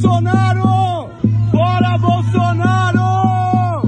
[0.00, 1.10] Bolsonaro!
[1.50, 3.82] Fora Bolsonaro!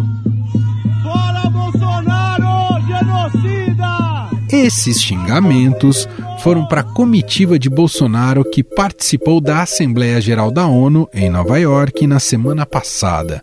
[1.05, 2.87] Fora Bolsonaro!
[2.89, 4.31] Genocida!
[4.51, 6.09] Esses xingamentos
[6.41, 11.59] foram para a comitiva de Bolsonaro que participou da Assembleia Geral da ONU em Nova
[11.61, 13.41] York na semana passada.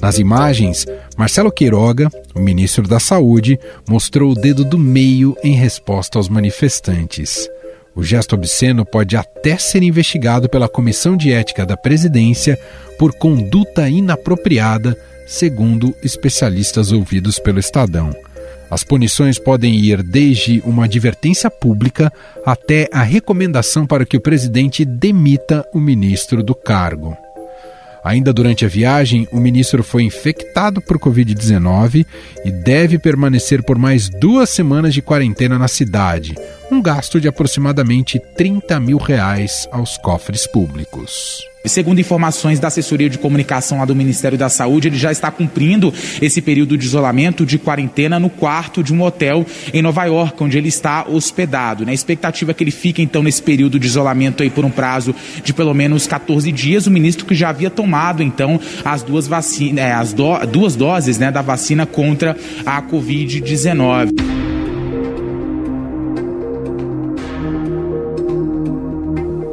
[0.00, 3.58] Nas imagens, Marcelo Queiroga, o ministro da Saúde,
[3.88, 7.48] mostrou o dedo do meio em resposta aos manifestantes.
[7.94, 12.58] O gesto obsceno pode até ser investigado pela Comissão de Ética da Presidência
[12.98, 18.14] por conduta inapropriada, segundo especialistas ouvidos pelo Estadão.
[18.70, 22.10] As punições podem ir desde uma advertência pública
[22.46, 27.14] até a recomendação para que o presidente demita o ministro do cargo.
[28.02, 32.06] Ainda durante a viagem, o ministro foi infectado por Covid-19
[32.44, 36.34] e deve permanecer por mais duas semanas de quarentena na cidade,
[36.72, 41.46] um gasto de aproximadamente 30 mil reais aos cofres públicos.
[41.64, 45.94] Segundo informações da assessoria de comunicação lá do Ministério da Saúde, ele já está cumprindo
[46.20, 50.58] esse período de isolamento, de quarentena, no quarto de um hotel em Nova York, onde
[50.58, 51.84] ele está hospedado.
[51.84, 51.92] Né?
[51.92, 55.14] A expectativa é que ele fique, então, nesse período de isolamento aí por um prazo
[55.44, 56.88] de pelo menos 14 dias.
[56.88, 61.16] O ministro que já havia tomado, então, as duas, vacinas, é, as do, duas doses
[61.18, 64.51] né, da vacina contra a Covid-19.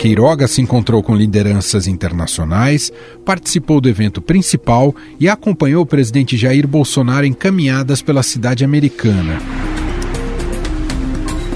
[0.09, 2.91] Queiroga se encontrou com lideranças internacionais,
[3.23, 9.37] participou do evento principal e acompanhou o presidente Jair Bolsonaro em caminhadas pela cidade americana.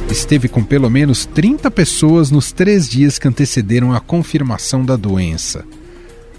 [0.08, 5.66] Esteve com pelo menos 30 pessoas nos três dias que antecederam a confirmação da doença.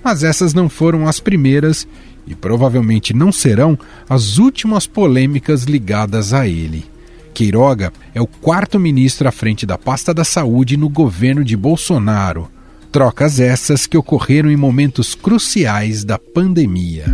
[0.00, 1.84] Mas essas não foram as primeiras
[2.28, 3.76] e provavelmente não serão
[4.08, 6.93] as últimas polêmicas ligadas a ele.
[7.34, 12.48] Queiroga é o quarto ministro à frente da pasta da saúde no governo de Bolsonaro.
[12.92, 17.04] Trocas essas que ocorreram em momentos cruciais da pandemia.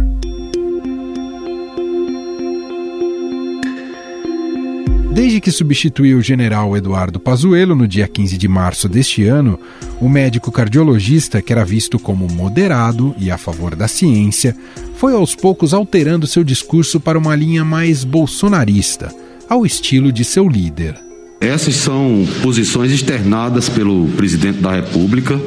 [5.10, 9.58] Desde que substituiu o general Eduardo Pazuello no dia 15 de março deste ano,
[10.00, 14.54] o médico cardiologista, que era visto como moderado e a favor da ciência,
[14.96, 19.12] foi aos poucos alterando seu discurso para uma linha mais bolsonarista
[19.50, 20.94] ao estilo de seu líder.
[21.40, 25.40] Essas são posições externadas pelo presidente da República,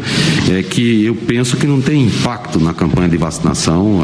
[0.52, 4.02] é, que eu penso que não tem impacto na campanha de vacinação.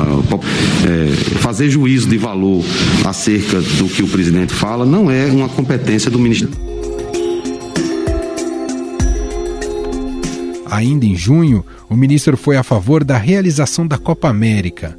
[0.87, 2.63] É, fazer juízo de valor
[3.03, 6.55] acerca do que o presidente fala não é uma competência do Ministério.
[10.67, 14.95] Ainda em junho, o ministro foi a favor da realização da Copa América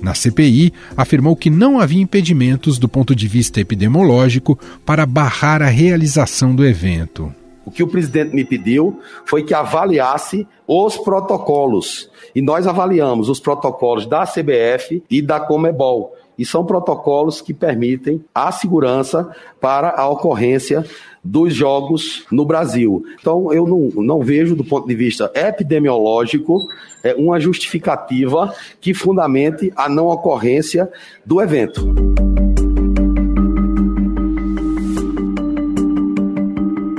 [0.00, 5.66] na CPI, afirmou que não havia impedimentos do ponto de vista epidemiológico para barrar a
[5.66, 7.32] realização do evento.
[7.64, 12.10] O que o presidente me pediu foi que avaliasse os protocolos.
[12.34, 16.14] E nós avaliamos os protocolos da CBF e da Comebol.
[16.38, 19.28] E são protocolos que permitem a segurança
[19.60, 20.84] para a ocorrência
[21.22, 23.02] dos jogos no Brasil.
[23.20, 26.60] Então, eu não, não vejo, do ponto de vista epidemiológico,
[27.02, 30.90] é, uma justificativa que fundamente a não ocorrência
[31.26, 31.92] do evento.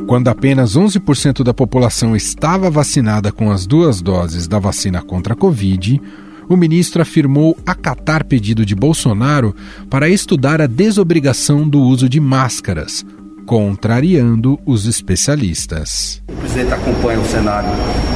[0.10, 5.38] Quando apenas 11% da população estava vacinada com as duas doses da vacina contra a
[5.38, 6.02] Covid,
[6.50, 9.56] o ministro afirmou acatar pedido de Bolsonaro
[9.88, 13.06] para estudar a desobrigação do uso de máscaras,
[13.46, 16.24] contrariando os especialistas.
[16.28, 17.70] O presidente acompanha o cenário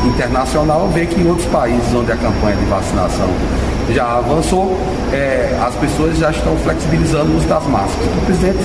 [0.07, 3.29] internacional, vê que em outros países onde a campanha de vacinação
[3.93, 4.79] já avançou,
[5.13, 8.17] é, as pessoas já estão flexibilizando o uso das máscaras.
[8.17, 8.63] O presidente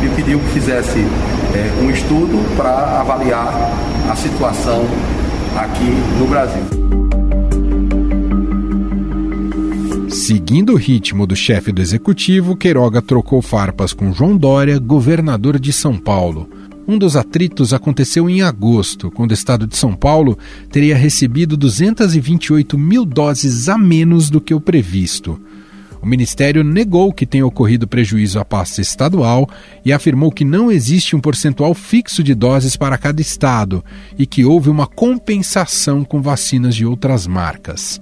[0.00, 3.72] me pediu que fizesse é, um estudo para avaliar
[4.10, 4.84] a situação
[5.56, 7.05] aqui no Brasil.
[10.08, 15.72] Seguindo o ritmo do chefe do executivo, Queiroga trocou farpas com João Dória, governador de
[15.72, 16.48] São Paulo.
[16.86, 20.38] Um dos atritos aconteceu em agosto, quando o estado de São Paulo
[20.70, 25.40] teria recebido 228 mil doses a menos do que o previsto.
[26.00, 29.50] O Ministério negou que tenha ocorrido prejuízo à pasta estadual
[29.84, 33.84] e afirmou que não existe um percentual fixo de doses para cada estado
[34.16, 38.00] e que houve uma compensação com vacinas de outras marcas.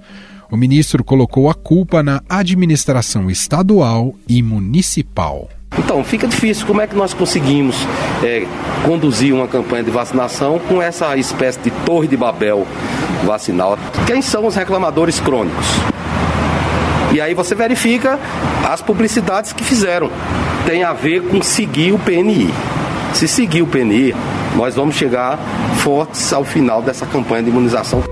[0.54, 5.48] O ministro colocou a culpa na administração estadual e municipal.
[5.76, 6.64] Então, fica difícil.
[6.64, 7.74] Como é que nós conseguimos
[8.22, 8.46] é,
[8.84, 12.64] conduzir uma campanha de vacinação com essa espécie de torre de Babel
[13.24, 13.76] vacinal?
[14.06, 15.66] Quem são os reclamadores crônicos?
[17.12, 18.16] E aí você verifica
[18.64, 20.08] as publicidades que fizeram.
[20.64, 22.54] Tem a ver com seguir o PNI.
[23.12, 24.14] Se seguir o PNI,
[24.54, 25.36] nós vamos chegar
[25.78, 28.04] fortes ao final dessa campanha de imunização.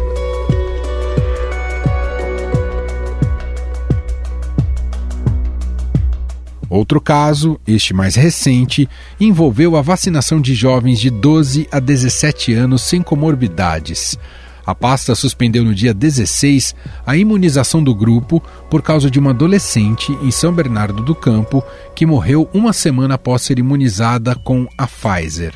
[6.72, 8.88] Outro caso, este mais recente,
[9.20, 14.18] envolveu a vacinação de jovens de 12 a 17 anos sem comorbidades.
[14.64, 16.74] A pasta suspendeu no dia 16
[17.04, 21.62] a imunização do grupo por causa de uma adolescente em São Bernardo do Campo
[21.94, 25.52] que morreu uma semana após ser imunizada com a Pfizer.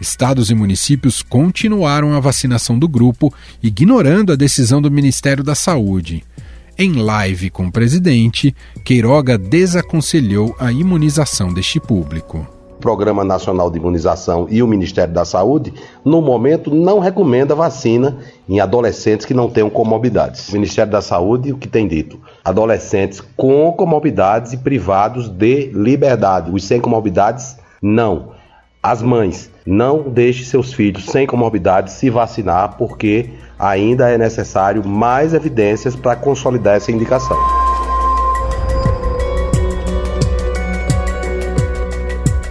[0.00, 3.30] Estados e municípios continuaram a vacinação do grupo,
[3.62, 6.24] ignorando a decisão do Ministério da Saúde.
[6.78, 12.46] Em live com o presidente, Queiroga desaconselhou a imunização deste público.
[12.76, 15.72] O Programa Nacional de Imunização e o Ministério da Saúde,
[16.04, 20.50] no momento, não recomenda vacina em adolescentes que não tenham comorbidades.
[20.50, 22.20] O Ministério da Saúde, o que tem dito?
[22.44, 26.50] Adolescentes com comorbidades e privados de liberdade.
[26.52, 28.32] Os sem comorbidades, não.
[28.82, 35.34] As mães, não deixe seus filhos sem comorbidades se vacinar, porque ainda é necessário mais
[35.34, 37.36] evidências para consolidar essa indicação.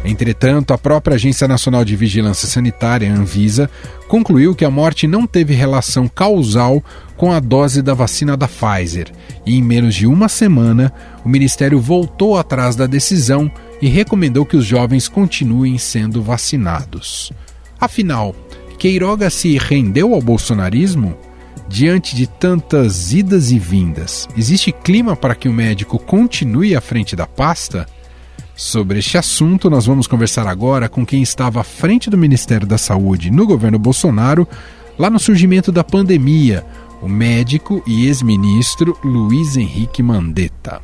[0.03, 3.69] Entretanto, a própria Agência Nacional de Vigilância Sanitária, Anvisa,
[4.07, 6.81] concluiu que a morte não teve relação causal
[7.17, 9.11] com a dose da vacina da Pfizer,
[9.45, 14.57] e em menos de uma semana, o Ministério voltou atrás da decisão e recomendou que
[14.57, 17.31] os jovens continuem sendo vacinados.
[17.79, 18.35] Afinal,
[18.77, 21.17] Queiroga se rendeu ao bolsonarismo?
[21.67, 27.15] Diante de tantas idas e vindas, existe clima para que o médico continue à frente
[27.15, 27.87] da pasta?
[28.55, 32.77] Sobre este assunto, nós vamos conversar agora com quem estava à frente do Ministério da
[32.77, 34.47] Saúde no governo Bolsonaro,
[34.97, 36.65] lá no surgimento da pandemia,
[37.01, 40.81] o médico e ex-ministro Luiz Henrique Mandetta.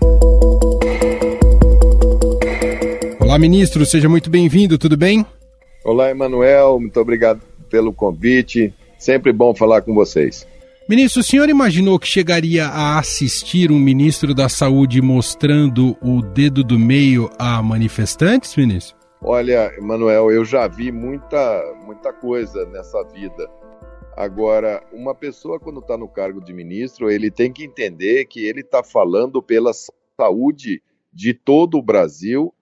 [3.31, 5.25] Olá, ministro, seja muito bem-vindo, tudo bem?
[5.85, 7.39] Olá, Emanuel, muito obrigado
[7.69, 8.73] pelo convite.
[8.99, 10.45] Sempre bom falar com vocês.
[10.89, 16.61] Ministro, o senhor imaginou que chegaria a assistir um ministro da Saúde mostrando o dedo
[16.61, 18.97] do meio a manifestantes, ministro?
[19.21, 23.49] Olha, Emanuel, eu já vi muita, muita coisa nessa vida.
[24.17, 28.59] Agora, uma pessoa, quando está no cargo de ministro, ele tem que entender que ele
[28.59, 29.71] está falando pela
[30.19, 32.53] saúde de todo o Brasil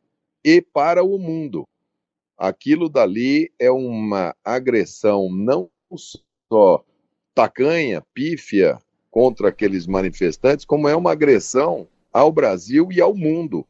[0.44, 1.68] e para o mundo.
[2.38, 5.70] Aquilo dali é uma agressão não
[6.50, 6.84] só
[7.36, 8.80] tacanha, pífia
[9.12, 13.66] contra aqueles manifestantes, como é uma agressão ao Brasil e ao mundo.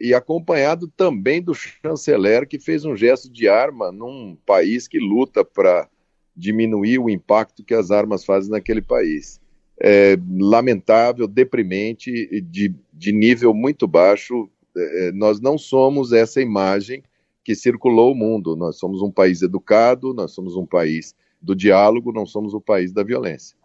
[0.00, 5.44] E acompanhado também do chanceler, que fez um gesto de arma num país que luta
[5.44, 5.88] para
[6.34, 9.40] diminuir o impacto que as armas fazem naquele país.
[9.80, 14.48] É lamentável, deprimente, de, de nível muito baixo.
[14.76, 17.02] É, nós não somos essa imagem
[17.44, 18.56] que circulou o mundo.
[18.56, 22.92] Nós somos um país educado, nós somos um país do diálogo, não somos o país
[22.92, 23.56] da violência.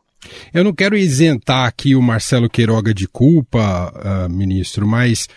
[0.54, 5.28] Eu não quero isentar aqui o Marcelo Queiroga de culpa, uh, ministro, mas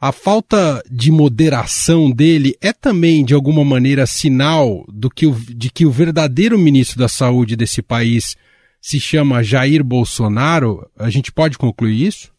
[0.00, 5.68] a falta de moderação dele é também, de alguma maneira, sinal do que o, de
[5.70, 8.36] que o verdadeiro ministro da Saúde desse país
[8.80, 10.88] se chama Jair Bolsonaro?
[10.96, 12.32] A gente pode concluir isso?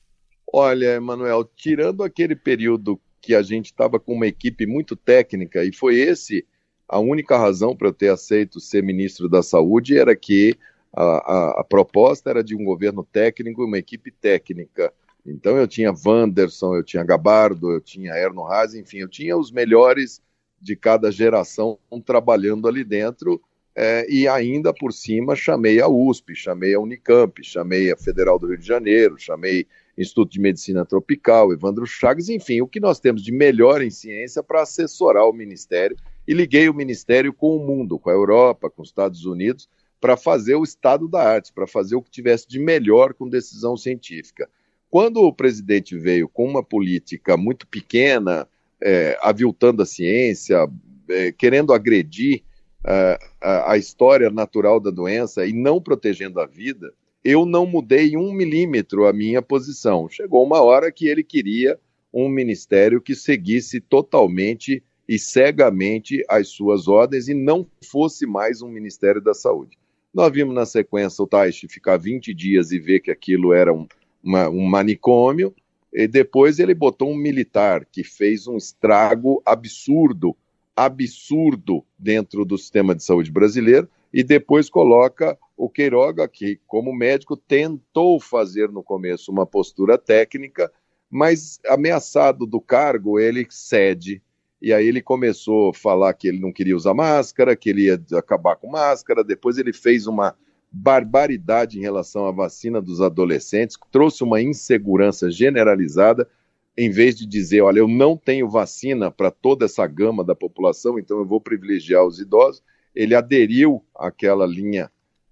[0.54, 5.74] Olha, Emanuel, tirando aquele período que a gente estava com uma equipe muito técnica, e
[5.74, 6.46] foi esse
[6.92, 10.54] a única razão para eu ter aceito ser ministro da Saúde era que
[10.94, 14.92] a, a, a, proposta era de um governo técnico e uma equipe técnica.
[15.26, 19.52] Então eu tinha Wanderson, eu tinha Gabardo, eu tinha Erno Haas, enfim, eu tinha os
[19.52, 20.22] melhores
[20.60, 23.42] de cada geração trabalhando ali dentro
[23.74, 28.48] é, e ainda por cima chamei a USP, chamei a Unicamp, chamei a Federal do
[28.48, 29.66] Rio de Janeiro, chamei
[29.98, 34.42] Instituto de Medicina Tropical, Evandro Chagas, enfim, o que nós temos de melhor em ciência
[34.42, 38.82] para assessorar o Ministério e liguei o Ministério com o mundo, com a Europa, com
[38.82, 39.70] os Estados Unidos,
[40.00, 43.78] para fazer o estado da arte, para fazer o que tivesse de melhor com decisão
[43.78, 44.50] científica.
[44.90, 48.48] Quando o presidente veio com uma política muito pequena,
[48.82, 50.68] é, aviltando a ciência,
[51.10, 52.44] é, querendo agredir
[52.86, 56.92] é, a, a história natural da doença e não protegendo a vida,
[57.24, 60.10] eu não mudei um milímetro a minha posição.
[60.10, 61.80] Chegou uma hora que ele queria
[62.14, 68.70] um ministério que seguisse totalmente e cegamente as suas ordens e não fosse mais um
[68.70, 69.78] Ministério da Saúde.
[70.14, 73.88] Nós vimos na sequência o Taishi ficar 20 dias e ver que aquilo era um,
[74.24, 75.54] uma, um manicômio,
[75.94, 80.36] e depois ele botou um militar que fez um estrago absurdo,
[80.76, 87.38] absurdo dentro do sistema de saúde brasileiro, e depois coloca o Queiroga, que, como médico,
[87.38, 90.72] tentou fazer no começo uma postura técnica,
[91.08, 94.24] mas ameaçado do cargo, ele cede.
[94.60, 98.02] E aí ele começou a falar que ele não queria usar máscara, que ele ia
[98.18, 100.36] acabar com máscara, depois ele fez uma
[100.72, 106.28] barbaridade em relação à vacina dos adolescentes, trouxe uma insegurança generalizada,
[106.76, 110.98] em vez de dizer, olha, eu não tenho vacina para toda essa gama da população,
[110.98, 112.64] então eu vou privilegiar os idosos,
[112.96, 114.90] ele aderiu àquela linha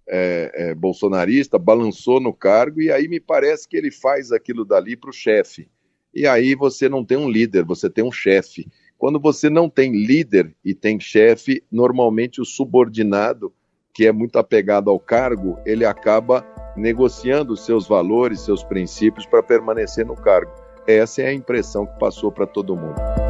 [0.10, 4.98] é, é, bolsonarista, balançou no cargo, e aí me parece que ele faz aquilo dali
[4.98, 5.70] para o chefe.
[6.14, 8.68] E aí você não tem um líder, você tem um chefe.
[8.98, 13.54] Quando você não tem líder e tem chefe, normalmente o subordinado
[13.94, 20.06] que é muito apegado ao cargo, ele acaba negociando seus valores, seus princípios para permanecer
[20.06, 20.52] no cargo.
[20.88, 23.29] Essa é a impressão que passou para todo mundo.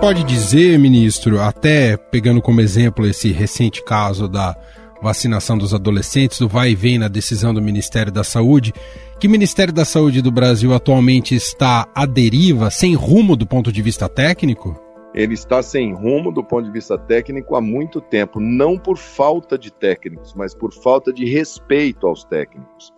[0.00, 4.56] Pode dizer, ministro, até pegando como exemplo esse recente caso da
[5.02, 8.72] vacinação dos adolescentes, do vai e vem na decisão do Ministério da Saúde,
[9.18, 13.72] que o Ministério da Saúde do Brasil atualmente está à deriva, sem rumo do ponto
[13.72, 14.80] de vista técnico?
[15.14, 19.58] ele está sem rumo do ponto de vista técnico há muito tempo, não por falta
[19.58, 22.92] de técnicos, mas por falta de respeito aos técnicos.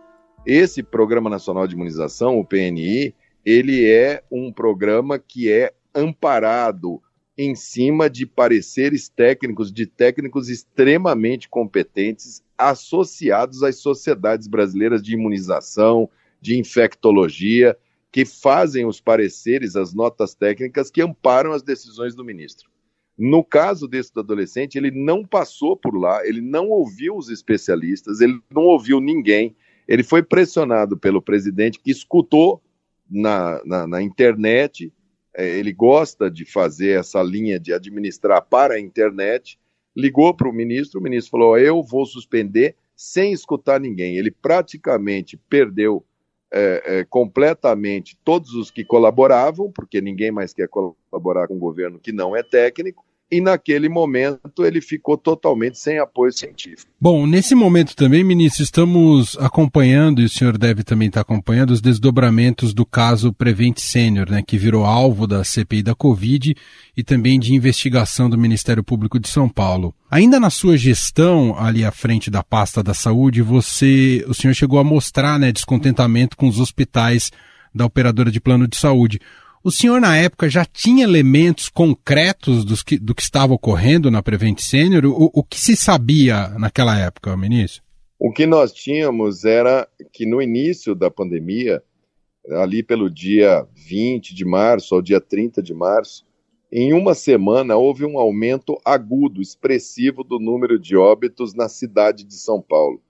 [0.45, 3.15] Esse Programa Nacional de Imunização, o PNI,
[3.47, 7.03] ele é um programa que é amparado
[7.37, 16.09] em cima de pareceres técnicos, de técnicos extremamente competentes associados às sociedades brasileiras de imunização,
[16.41, 17.77] de infectologia,
[18.13, 22.69] que fazem os pareceres, as notas técnicas que amparam as decisões do ministro.
[23.17, 28.41] No caso desse adolescente, ele não passou por lá, ele não ouviu os especialistas, ele
[28.51, 29.55] não ouviu ninguém,
[29.87, 32.63] ele foi pressionado pelo presidente, que escutou
[33.11, 34.93] na, na, na internet,
[35.45, 39.59] ele gosta de fazer essa linha de administrar para a internet,
[39.97, 44.17] ligou para o ministro, o ministro falou: Eu vou suspender sem escutar ninguém.
[44.17, 46.05] Ele praticamente perdeu
[46.53, 51.99] é, é, completamente todos os que colaboravam, porque ninguém mais quer colaborar com o governo
[51.99, 56.91] que não é técnico, e naquele momento ele ficou totalmente sem apoio científico.
[57.01, 61.81] Bom, nesse momento também, ministro, estamos acompanhando, e o senhor deve também estar acompanhando, os
[61.81, 66.55] desdobramentos do caso Prevent Senior, né, que virou alvo da CPI da Covid
[66.97, 69.95] e também de investigação do Ministério Público de São Paulo.
[70.11, 74.79] Ainda na sua gestão, ali à frente da pasta da saúde, você, o senhor chegou
[74.79, 77.31] a mostrar né, descontentamento com os hospitais
[77.73, 79.21] da operadora de plano de saúde.
[79.63, 84.23] O senhor, na época, já tinha elementos concretos dos que, do que estava ocorrendo na
[84.23, 85.05] Prevent Senior?
[85.05, 87.83] O, o que se sabia naquela época, ministro?
[88.19, 91.83] O que nós tínhamos era que no início da pandemia,
[92.53, 96.25] ali pelo dia 20 de março ao dia 30 de março,
[96.73, 102.35] em uma semana houve um aumento agudo, expressivo do número de óbitos na cidade de
[102.35, 103.03] São Paulo.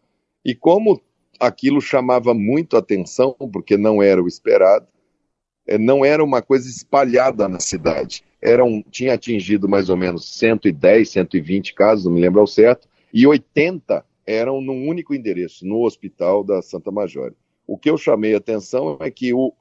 [0.45, 1.00] E como
[1.38, 4.87] aquilo chamava muito atenção, porque não era o esperado,
[5.78, 8.24] não era uma coisa espalhada na cidade.
[8.42, 12.88] Era um, tinha atingido mais ou menos 110, 120 casos, não me lembro ao certo,
[13.12, 17.32] e 80 eram num único endereço, no hospital da Santa Major.
[17.66, 19.52] O que eu chamei a atenção é que o,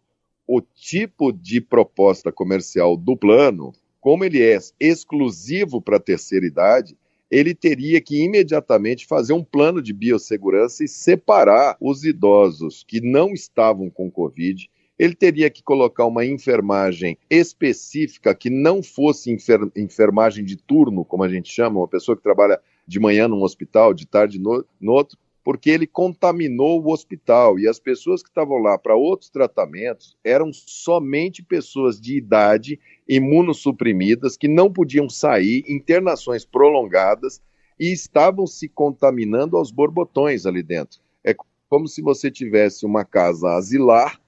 [0.48, 6.98] o tipo de proposta comercial do plano, como ele é exclusivo para a terceira idade,
[7.30, 13.34] ele teria que imediatamente fazer um plano de biossegurança e separar os idosos que não
[13.34, 14.68] estavam com Covid
[15.00, 21.24] ele teria que colocar uma enfermagem específica que não fosse enfer enfermagem de turno, como
[21.24, 24.92] a gente chama, uma pessoa que trabalha de manhã num hospital, de tarde no, no
[24.92, 30.18] outro, porque ele contaminou o hospital e as pessoas que estavam lá para outros tratamentos
[30.22, 32.78] eram somente pessoas de idade
[33.08, 37.42] imunossuprimidas que não podiam sair, internações prolongadas
[37.80, 41.00] e estavam se contaminando aos borbotões ali dentro.
[41.24, 41.34] É
[41.70, 44.20] como se você tivesse uma casa asilar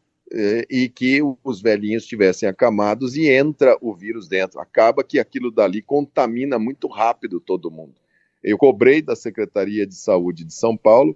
[0.70, 4.60] e que os velhinhos estivessem acamados e entra o vírus dentro.
[4.60, 7.96] Acaba que aquilo dali contamina muito rápido todo mundo.
[8.42, 11.16] Eu cobrei da Secretaria de Saúde de São Paulo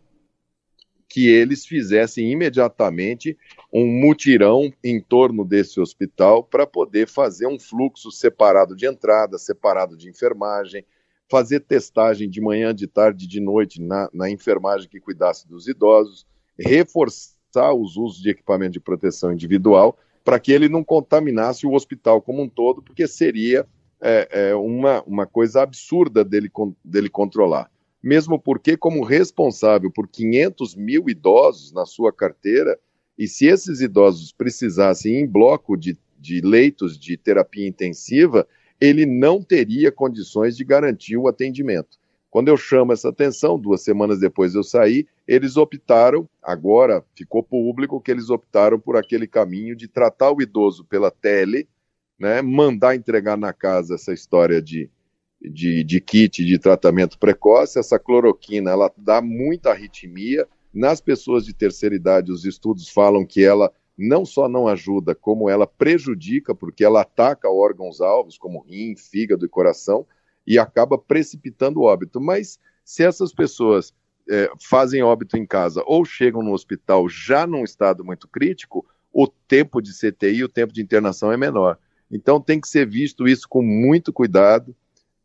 [1.08, 3.38] que eles fizessem imediatamente
[3.72, 9.96] um mutirão em torno desse hospital para poder fazer um fluxo separado de entrada, separado
[9.96, 10.84] de enfermagem,
[11.30, 16.28] fazer testagem de manhã, de tarde, de noite na, na enfermagem que cuidasse dos idosos,
[16.60, 17.35] reforçar
[17.74, 22.42] os usos de equipamento de proteção individual para que ele não contaminasse o hospital como
[22.42, 23.66] um todo, porque seria
[24.02, 26.50] é, é, uma, uma coisa absurda dele,
[26.84, 27.70] dele controlar.
[28.02, 32.78] Mesmo porque, como responsável por 500 mil idosos na sua carteira,
[33.18, 38.48] e se esses idosos precisassem em bloco de, de leitos de terapia intensiva,
[38.80, 41.98] ele não teria condições de garantir o atendimento.
[42.36, 48.02] Quando eu chamo essa atenção, duas semanas depois eu saí, eles optaram, agora ficou público
[48.02, 51.66] que eles optaram por aquele caminho de tratar o idoso pela tele,
[52.20, 54.90] né, mandar entregar na casa essa história de,
[55.42, 57.80] de, de kit de tratamento precoce.
[57.80, 60.46] Essa cloroquina, ela dá muita arritmia.
[60.74, 65.50] Nas pessoas de terceira idade, os estudos falam que ela não só não ajuda, como
[65.50, 70.06] ela prejudica, porque ela ataca órgãos-alvos, como rim, fígado e coração,
[70.46, 72.22] e acaba precipitando o óbito.
[72.22, 73.94] Mas se essas pessoas
[74.30, 79.28] é, fazem óbito em casa ou chegam no hospital já num estado muito crítico, o
[79.28, 81.78] tempo de CTI, o tempo de internação é menor.
[82.12, 84.76] Então tem que ser visto isso com muito cuidado.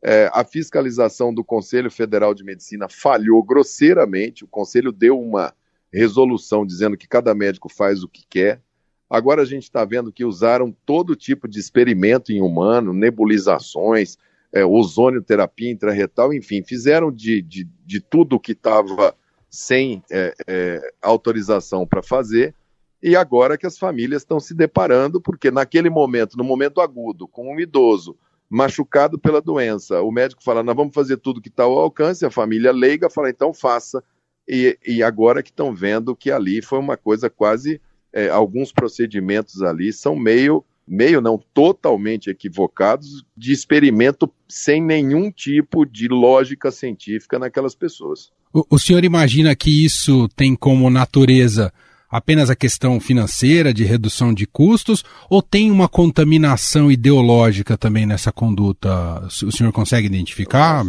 [0.02, 4.44] É, a fiscalização do Conselho Federal de Medicina falhou grosseiramente.
[4.44, 5.52] O Conselho deu uma
[5.92, 8.62] resolução dizendo que cada médico faz o que quer.
[9.08, 14.16] Agora a gente está vendo que usaram todo tipo de experimento em humano, nebulizações,
[14.52, 19.14] é, ozonioterapia intraretal, enfim, fizeram de, de, de tudo que estava
[19.48, 22.54] sem é, é, autorização para fazer.
[23.02, 27.54] E agora que as famílias estão se deparando, porque naquele momento, no momento agudo, com
[27.54, 28.16] um idoso
[28.48, 32.30] machucado pela doença, o médico fala: nós vamos fazer tudo que está ao alcance, a
[32.30, 34.02] família leiga fala: então faça
[34.46, 37.80] e, e agora que estão vendo que ali foi uma coisa quase.
[38.12, 45.86] É, alguns procedimentos ali são meio, meio não, totalmente equivocados, de experimento sem nenhum tipo
[45.86, 48.32] de lógica científica naquelas pessoas.
[48.52, 51.72] O, o senhor imagina que isso tem como natureza
[52.10, 58.32] apenas a questão financeira de redução de custos ou tem uma contaminação ideológica também nessa
[58.32, 59.24] conduta?
[59.26, 60.84] O senhor consegue identificar?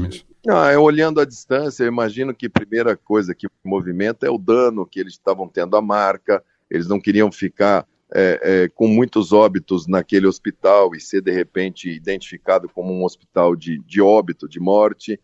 [0.50, 4.88] Ah, olhando à distância, eu imagino que a primeira coisa que movimenta é o dano
[4.88, 9.88] que eles estavam tendo à marca, eles não queriam ficar é, é, com muitos óbitos
[9.88, 15.20] naquele hospital e ser, de repente, identificado como um hospital de, de óbito, de morte.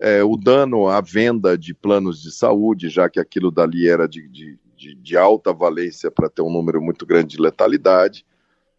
[0.00, 4.28] É, o dano à venda de planos de saúde, já que aquilo dali era de,
[4.28, 8.24] de, de, alta valência para ter um número muito grande de letalidade.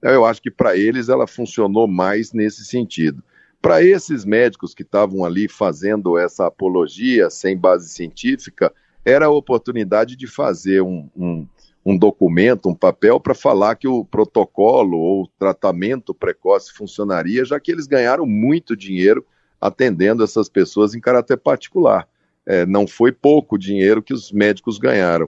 [0.02, 3.22] Eu acho que para eles ela funcionou mais nesse sentido.
[3.62, 10.16] Para esses médicos que estavam ali fazendo essa apologia sem base científica, era a oportunidade
[10.16, 11.46] de fazer um, um,
[11.90, 17.72] um documento, um papel para falar que o protocolo ou tratamento precoce funcionaria, já que
[17.72, 19.26] eles ganharam muito dinheiro
[19.60, 22.08] atendendo essas pessoas em caráter particular.
[22.46, 25.28] É, não foi pouco dinheiro que os médicos ganharam.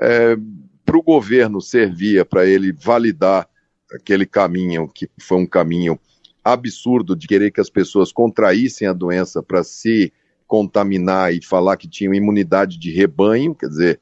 [0.00, 0.36] É,
[0.84, 3.48] para o governo servia para ele validar
[3.92, 5.98] aquele caminho, que foi um caminho
[6.44, 10.12] absurdo de querer que as pessoas contraíssem a doença para se
[10.46, 14.00] contaminar e falar que tinham imunidade de rebanho, quer dizer,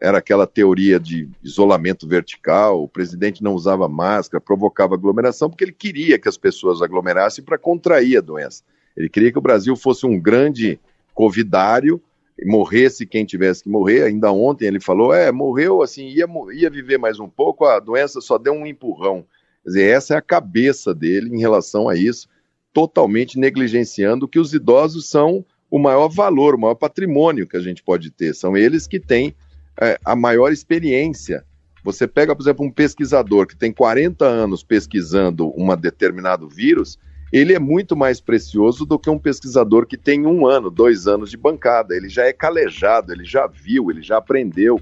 [0.00, 5.72] era aquela teoria de isolamento vertical, o presidente não usava máscara, provocava aglomeração, porque ele
[5.72, 8.62] queria que as pessoas aglomerassem para contrair a doença.
[8.96, 10.78] Ele queria que o Brasil fosse um grande
[11.14, 12.00] covidário,
[12.44, 14.02] morresse quem tivesse que morrer.
[14.02, 18.20] Ainda ontem ele falou: é, morreu assim, ia, ia viver mais um pouco, a doença
[18.20, 19.24] só deu um empurrão.
[19.64, 22.28] Quer dizer, essa é a cabeça dele em relação a isso,
[22.72, 27.82] totalmente negligenciando que os idosos são o maior valor, o maior patrimônio que a gente
[27.82, 28.34] pode ter.
[28.34, 29.34] São eles que têm
[29.80, 31.44] é, a maior experiência.
[31.84, 36.98] Você pega, por exemplo, um pesquisador que tem 40 anos pesquisando um determinado vírus,
[37.32, 41.30] ele é muito mais precioso do que um pesquisador que tem um ano, dois anos
[41.30, 41.94] de bancada.
[41.94, 44.80] Ele já é calejado, ele já viu, ele já aprendeu.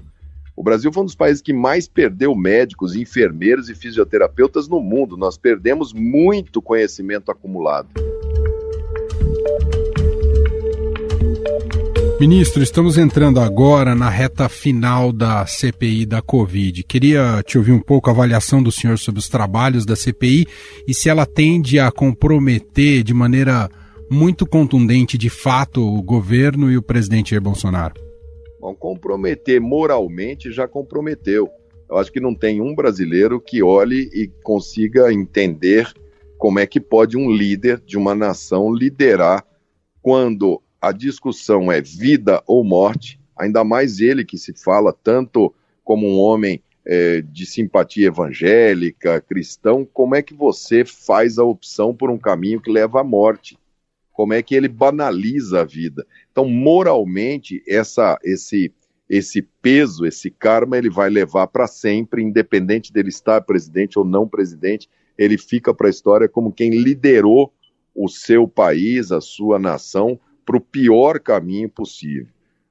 [0.55, 5.17] O Brasil foi um dos países que mais perdeu médicos, enfermeiros e fisioterapeutas no mundo.
[5.17, 7.89] Nós perdemos muito conhecimento acumulado.
[12.17, 16.81] Ministro, estamos entrando agora na reta final da CPI da Covid.
[16.83, 20.47] Queria te ouvir um pouco a avaliação do senhor sobre os trabalhos da CPI
[20.87, 23.69] e se ela tende a comprometer de maneira
[24.09, 27.95] muito contundente, de fato, o governo e o presidente Jair Bolsonaro.
[28.61, 31.49] Bom, comprometer moralmente já comprometeu.
[31.89, 35.91] Eu acho que não tem um brasileiro que olhe e consiga entender
[36.37, 39.45] como é que pode um líder de uma nação liderar
[40.01, 46.07] quando a discussão é vida ou morte, ainda mais ele que se fala tanto como
[46.07, 52.09] um homem é, de simpatia evangélica, cristão, como é que você faz a opção por
[52.09, 53.57] um caminho que leva à morte?
[54.15, 56.07] como é que ele banaliza a vida.
[56.31, 58.73] Então, moralmente, essa, esse,
[59.09, 64.25] esse peso, esse karma, ele vai levar para sempre, independente dele estar presidente ou não
[64.25, 67.53] presidente, ele fica para a história como quem liderou
[67.93, 72.27] o seu país, a sua nação, para o pior caminho possível.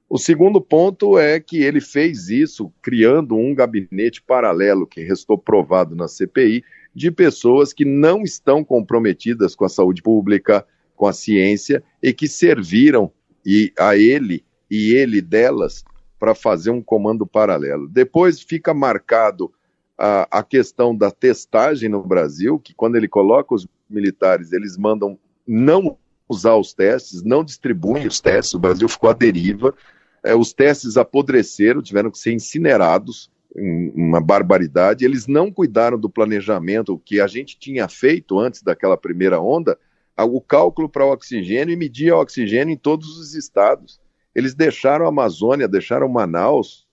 [0.08, 5.96] O segundo ponto é que ele fez isso criando um gabinete paralelo, que restou provado
[5.96, 6.62] na CPI,
[6.94, 12.28] de pessoas que não estão comprometidas com a saúde pública, com a ciência e que
[12.28, 13.10] serviram
[13.44, 15.84] e a ele e ele delas
[16.18, 17.88] para fazer um comando paralelo.
[17.88, 19.52] Depois fica marcado
[19.98, 25.18] a, a questão da testagem no Brasil, que quando ele coloca os militares, eles mandam
[25.46, 25.98] não
[26.34, 29.74] usar os testes, não distribuem os testes, o Brasil ficou à deriva,
[30.22, 35.04] é, os testes apodreceram, tiveram que ser incinerados, uma barbaridade.
[35.04, 39.78] Eles não cuidaram do planejamento que a gente tinha feito antes daquela primeira onda,
[40.18, 44.00] o cálculo para o oxigênio e medir o oxigênio em todos os estados.
[44.34, 46.83] Eles deixaram a Amazônia, deixaram Manaus,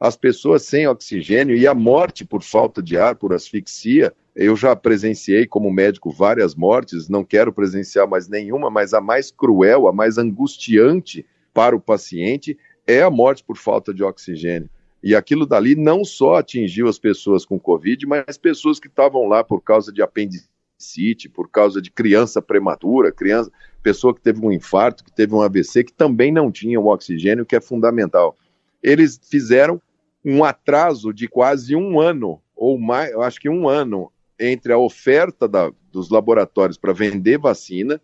[0.00, 4.12] as pessoas sem oxigênio e a morte por falta de ar, por asfixia.
[4.34, 9.30] Eu já presenciei como médico várias mortes, não quero presenciar mais nenhuma, mas a mais
[9.30, 14.68] cruel, a mais angustiante para o paciente é a morte por falta de oxigênio.
[15.02, 19.44] E aquilo dali não só atingiu as pessoas com Covid, mas pessoas que estavam lá
[19.44, 23.52] por causa de apendicite, por causa de criança prematura, criança,
[23.82, 27.44] pessoa que teve um infarto, que teve um AVC, que também não tinha o oxigênio,
[27.44, 28.36] que é fundamental.
[28.84, 29.80] Eles fizeram
[30.22, 34.78] um atraso de quase um ano, ou mais, eu acho que um ano, entre a
[34.78, 37.98] oferta da, dos laboratórios para vender vacina,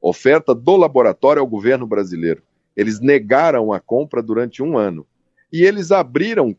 [0.00, 2.42] oferta do laboratório ao governo brasileiro.
[2.76, 5.06] Eles negaram a compra durante um ano.
[5.52, 6.54] E eles abriram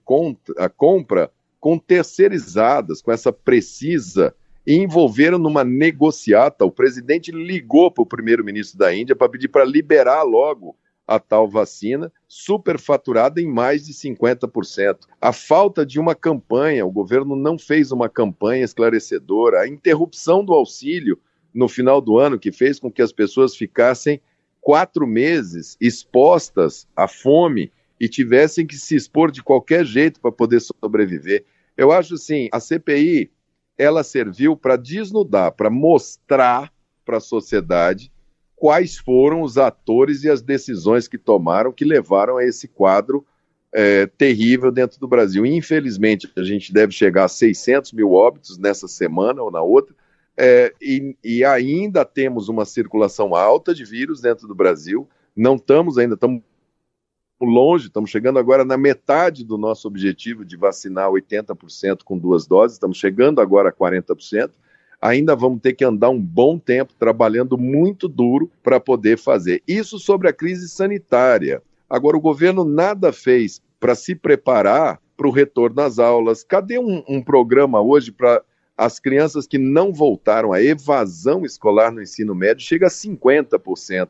[0.57, 4.33] a compra com terceirizadas, com essa precisa,
[4.65, 6.63] e envolveram numa negociata.
[6.63, 10.77] O presidente ligou para o primeiro-ministro da Índia para pedir para liberar logo
[11.08, 15.00] a tal vacina, superfaturada em mais de 50%.
[15.22, 20.54] A falta de uma campanha, o governo não fez uma campanha esclarecedora, a interrupção do
[20.54, 21.20] auxílio
[21.54, 24.20] no final do ano, que fez com que as pessoas ficassem
[24.60, 30.60] quatro meses expostas à fome e tivessem que se expor de qualquer jeito para poder
[30.60, 31.46] sobreviver.
[31.78, 33.32] Eu acho assim, a CPI
[33.78, 36.74] ela serviu para desnudar, para mostrar
[37.06, 38.12] para a sociedade
[38.65, 43.23] quais foram os atores e as decisões que tomaram que levaram a esse quadro
[43.71, 45.45] é, terrível dentro do Brasil.
[45.45, 49.95] Infelizmente, a gente deve chegar a 600 mil óbitos nessa semana ou na outra,
[50.36, 55.08] é, e, e, ainda temos uma circulação alta de vírus dentro do Brasil.
[55.36, 56.41] Não estamos ainda, estamos
[57.39, 62.78] longe, estamos chegando agora na metade do nosso objetivo de vacinar 80% com duas doses,
[62.78, 64.49] estamos chegando agora a 40%.
[65.01, 69.62] Ainda vamos ter que andar um bom tempo trabalhando muito duro para poder fazer.
[69.67, 71.62] Isso sobre a crise sanitária.
[71.89, 76.43] Agora, o governo nada fez para se preparar para o retorno às aulas.
[76.43, 78.41] Cadê um, um programa hoje para
[78.77, 84.10] as crianças que não voltaram, a evasão escolar no ensino médio chega a 50%.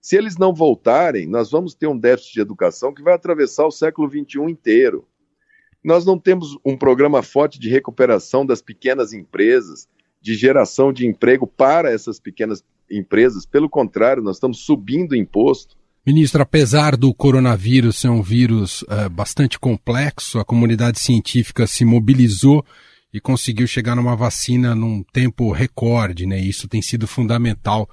[0.00, 3.70] Se eles não voltarem, nós vamos ter um déficit de educação que vai atravessar o
[3.70, 5.06] século XXI inteiro.
[5.82, 9.88] Nós não temos um programa forte de recuperação das pequenas empresas,
[10.24, 13.44] de geração de emprego para essas pequenas empresas.
[13.44, 15.76] Pelo contrário, nós estamos subindo imposto.
[16.06, 22.64] Ministro, apesar do coronavírus ser um vírus uh, bastante complexo, a comunidade científica se mobilizou
[23.12, 26.40] e conseguiu chegar numa vacina num tempo recorde, né?
[26.40, 27.86] Isso tem sido fundamental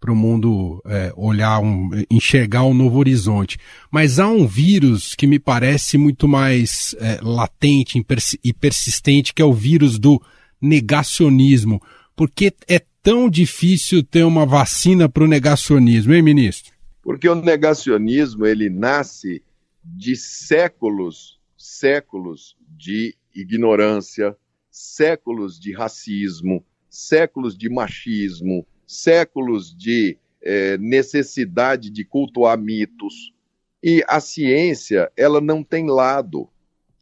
[0.00, 3.58] para o mundo é, olhar, um, enxergar um novo horizonte.
[3.90, 8.04] Mas há um vírus que me parece muito mais é, latente
[8.44, 10.20] e persistente, que é o vírus do
[10.60, 11.80] negacionismo.
[12.14, 16.72] Por que é tão difícil ter uma vacina para o negacionismo, hein, ministro?
[17.02, 19.42] Porque o negacionismo ele nasce
[19.84, 24.36] de séculos, séculos de ignorância,
[24.70, 33.32] séculos de racismo, séculos de machismo, séculos de é, necessidade de cultuar mitos.
[33.82, 36.48] E a ciência, ela não tem lado.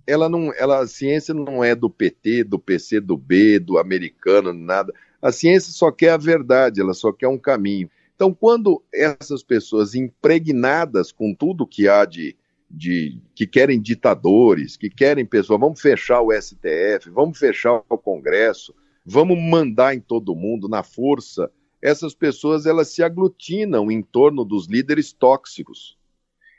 [0.07, 4.53] Ela não, ela, a ciência não é do PT, do PC, do B, do americano,
[4.53, 4.93] nada.
[5.21, 7.89] A ciência só quer a verdade, ela só quer um caminho.
[8.15, 12.37] Então, quando essas pessoas impregnadas com tudo que há de,
[12.71, 18.75] de que querem ditadores, que querem pessoas, vamos fechar o STF, vamos fechar o Congresso,
[19.05, 21.51] vamos mandar em todo mundo na força.
[21.83, 25.99] Essas pessoas elas se aglutinam em torno dos líderes tóxicos.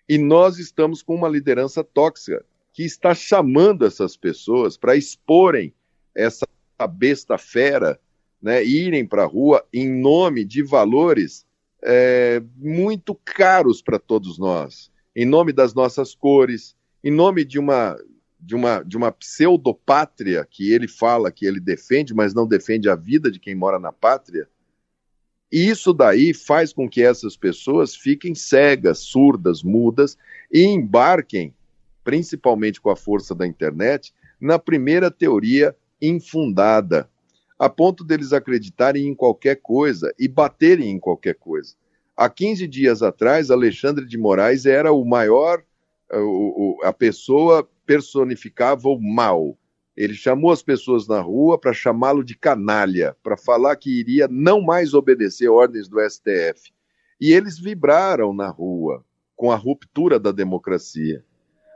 [0.10, 5.74] E nós estamos com uma liderança tóxica que está chamando essas pessoas para exporem
[6.14, 6.46] essa
[6.92, 8.00] besta fera,
[8.40, 11.48] né, irem para a rua em nome de valores
[11.84, 17.98] é, muito caros para todos nós em nome das nossas cores, em nome de uma
[18.38, 22.96] de uma de uma pseudopátria que ele fala que ele defende, mas não defende a
[22.96, 24.48] vida de quem mora na pátria.
[25.52, 30.18] E isso daí faz com que essas pessoas fiquem cegas, surdas, mudas
[30.52, 31.55] e embarquem,
[32.06, 37.10] principalmente com a força da internet, na primeira teoria infundada,
[37.58, 41.76] a ponto deles acreditarem em qualquer coisa e baterem em qualquer coisa.
[42.16, 45.64] Há 15 dias atrás, Alexandre de Moraes era o maior,
[46.84, 49.58] a pessoa personificava o mal.
[49.98, 54.62] Ele chamou as pessoas na rua para chamá-lo de canalha, para falar que iria não
[54.62, 56.72] mais obedecer ordens do STF.
[57.20, 59.04] E eles vibraram na rua
[59.36, 61.24] com a ruptura da democracia.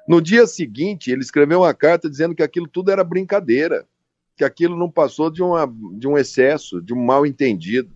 [0.09, 3.87] No dia seguinte, ele escreveu uma carta dizendo que aquilo tudo era brincadeira,
[4.35, 7.95] que aquilo não passou de, uma, de um excesso, de um mal entendido.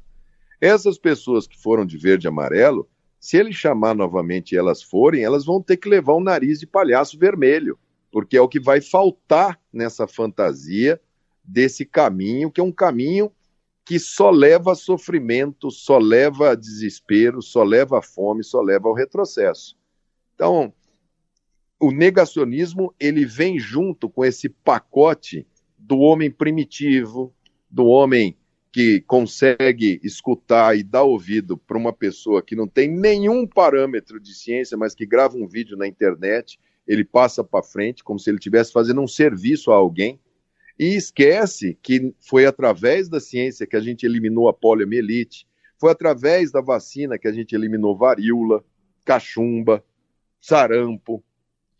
[0.61, 2.87] Essas pessoas que foram de verde e amarelo,
[3.19, 6.67] se ele chamar novamente e elas forem, elas vão ter que levar um nariz de
[6.67, 7.79] palhaço vermelho,
[8.11, 11.01] porque é o que vai faltar nessa fantasia
[11.43, 13.31] desse caminho, que é um caminho
[13.83, 18.87] que só leva a sofrimento, só leva a desespero, só leva a fome, só leva
[18.87, 19.75] ao retrocesso.
[20.35, 20.71] Então,
[21.79, 25.45] o negacionismo ele vem junto com esse pacote
[25.77, 27.33] do homem primitivo,
[27.69, 28.37] do homem
[28.71, 34.33] que consegue escutar e dar ouvido para uma pessoa que não tem nenhum parâmetro de
[34.33, 38.37] ciência, mas que grava um vídeo na internet, ele passa para frente como se ele
[38.37, 40.19] estivesse fazendo um serviço a alguém
[40.77, 45.47] e esquece que foi através da ciência que a gente eliminou a poliomielite,
[45.79, 48.63] foi através da vacina que a gente eliminou varíola,
[49.05, 49.83] cachumba,
[50.41, 51.23] sarampo,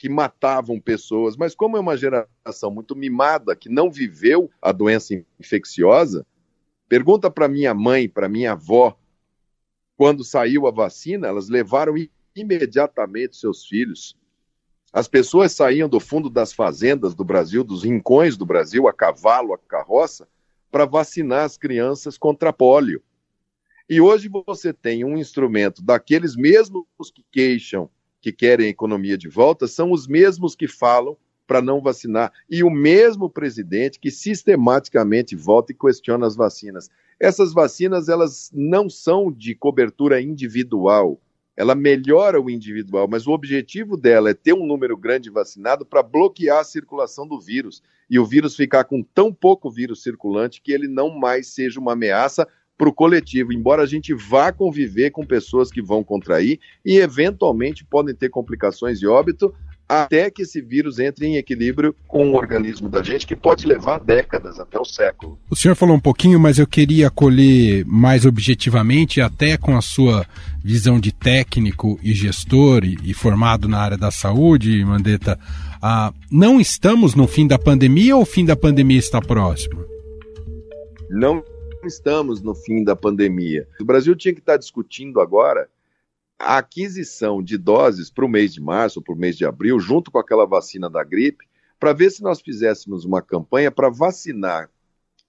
[0.03, 1.37] que matavam pessoas.
[1.37, 6.27] Mas como é uma geração muito mimada, que não viveu a doença infecciosa,
[6.89, 8.99] pergunta para minha mãe, para minha avó,
[9.95, 11.93] quando saiu a vacina, elas levaram
[12.35, 14.17] imediatamente seus filhos
[14.91, 19.51] as pessoas saíam do fundo das fazendas do Brasil, dos rincões do Brasil, a cavalo,
[19.51, 20.27] a carroça,
[20.69, 23.01] para vacinar as crianças contra pólio.
[23.89, 27.89] E hoje você tem um instrumento daqueles mesmos que queixam
[28.23, 32.31] que querem a economia de volta, são os mesmos que falam para não vacinar.
[32.49, 36.89] E o mesmo presidente que sistematicamente volta e questiona as vacinas.
[37.19, 41.19] Essas vacinas, elas não são de cobertura individual
[41.55, 46.01] ela melhora o individual, mas o objetivo dela é ter um número grande vacinado para
[46.01, 50.71] bloquear a circulação do vírus e o vírus ficar com tão pouco vírus circulante que
[50.71, 55.25] ele não mais seja uma ameaça para o coletivo, embora a gente vá conviver com
[55.25, 59.53] pessoas que vão contrair e eventualmente podem ter complicações de óbito,
[59.88, 63.99] até que esse vírus entre em equilíbrio com o organismo da gente, que pode levar
[63.99, 65.38] décadas, até o século.
[65.49, 70.25] O senhor falou um pouquinho, mas eu queria acolher mais objetivamente, até com a sua
[70.63, 75.38] visão de técnico e gestor e, e formado na área da saúde, Mandetta.
[75.81, 79.83] Ah, não estamos no fim da pandemia ou o fim da pandemia está próximo?
[81.09, 81.43] Não
[81.88, 83.67] estamos no fim da pandemia.
[83.80, 85.69] O Brasil tinha que estar discutindo agora
[86.39, 90.12] a aquisição de doses para o mês de março, para o mês de abril, junto
[90.12, 91.46] com aquela vacina da gripe,
[91.80, 94.69] para ver se nós fizéssemos uma campanha para vacinar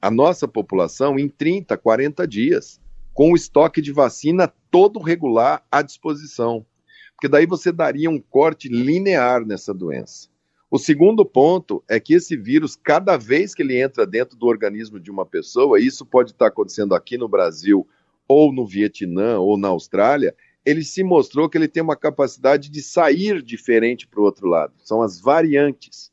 [0.00, 2.80] a nossa população em 30, 40 dias,
[3.12, 6.66] com o estoque de vacina todo regular à disposição.
[7.12, 10.28] Porque daí você daria um corte linear nessa doença.
[10.70, 14.98] O segundo ponto é que esse vírus, cada vez que ele entra dentro do organismo
[14.98, 17.86] de uma pessoa, isso pode estar acontecendo aqui no Brasil,
[18.26, 22.82] ou no Vietnã, ou na Austrália, ele se mostrou que ele tem uma capacidade de
[22.82, 24.72] sair diferente para o outro lado.
[24.78, 26.10] São as variantes.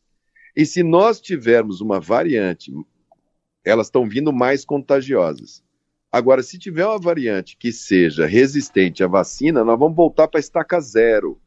[0.55, 2.73] E se nós tivermos uma variante,
[3.63, 5.63] elas estão vindo mais contagiosas.
[6.11, 10.41] Agora, se tiver uma variante que seja resistente à vacina, nós vamos voltar para a
[10.41, 11.39] estaca zero.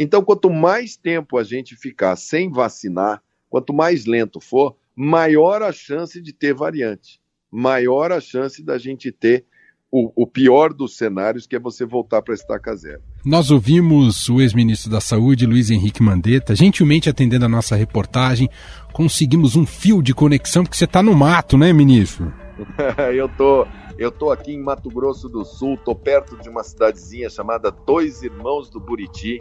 [0.00, 5.72] Então, quanto mais tempo a gente ficar sem vacinar, quanto mais lento for, maior a
[5.72, 9.44] chance de ter variante, maior a chance da gente ter
[9.90, 13.02] o, o, pior dos cenários, que é você voltar para a estaca zero.
[13.24, 18.48] Nós ouvimos o ex-ministro da Saúde, Luiz Henrique Mandetta, gentilmente atendendo a nossa reportagem.
[18.92, 22.32] Conseguimos um fio de conexão, porque você está no mato, né, ministro?
[23.16, 23.66] eu tô,
[23.98, 28.22] eu tô aqui em Mato Grosso do Sul, tô perto de uma cidadezinha chamada Dois
[28.22, 29.38] Irmãos do Buriti,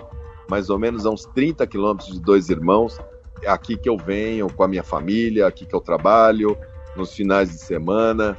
[0.49, 2.99] mais ou menos a uns 30 quilômetros de Dois Irmãos.
[3.41, 6.57] É aqui que eu venho com a minha família, aqui que eu trabalho,
[6.95, 8.37] nos finais de semana.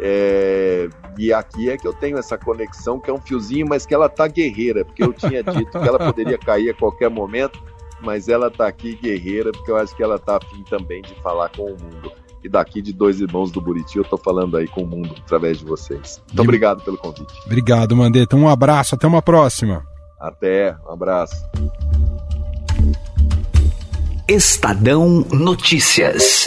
[0.00, 0.88] É,
[1.18, 4.08] e aqui é que eu tenho essa conexão, que é um fiozinho, mas que ela
[4.08, 7.62] tá guerreira, porque eu tinha dito que ela poderia cair a qualquer momento,
[8.00, 11.50] mas ela tá aqui guerreira, porque eu acho que ela tá afim também de falar
[11.50, 12.10] com o mundo.
[12.42, 15.58] E daqui de dois irmãos do Buriti, eu tô falando aí com o mundo através
[15.58, 16.20] de vocês.
[16.26, 17.32] Muito obrigado pelo convite.
[17.46, 18.34] Obrigado, Mandetta.
[18.34, 19.91] Um abraço, até uma próxima.
[20.22, 21.34] Até, um abraço.
[24.28, 26.46] Estadão Notícias.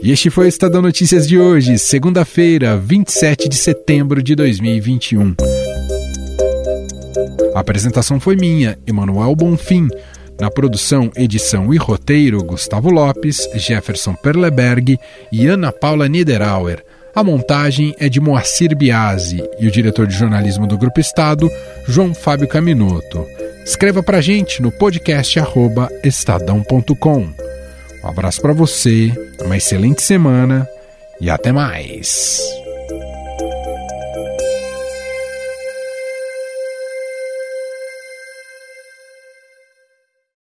[0.00, 5.34] E este foi o Estadão Notícias de hoje, segunda-feira, 27 de setembro de 2021.
[7.56, 9.88] A apresentação foi minha, Emanuel Bonfim.
[10.40, 14.96] Na produção, edição e roteiro, Gustavo Lopes, Jefferson Perleberg
[15.32, 16.84] e Ana Paula Niederauer.
[17.14, 21.50] A montagem é de Moacir Biasi e o diretor de jornalismo do Grupo Estado,
[21.86, 23.26] João Fábio Caminoto.
[23.64, 25.38] Escreva para gente no podcast
[26.02, 27.28] estadão.com.
[28.02, 29.12] Um abraço para você,
[29.44, 30.66] uma excelente semana
[31.20, 32.61] e até mais.